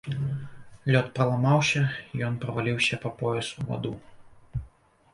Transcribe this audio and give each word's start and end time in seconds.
Лёд 0.95 1.07
праламаўся, 1.19 1.83
ён 2.31 2.41
праваліўся 2.47 2.95
па 3.07 3.15
пояс 3.23 3.47
у 3.61 3.71
ваду. 3.73 3.93